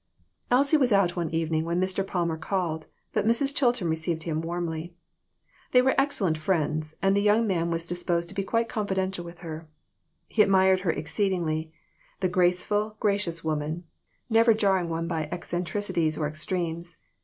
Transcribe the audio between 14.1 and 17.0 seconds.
never jarring one by eccentricities or extremes.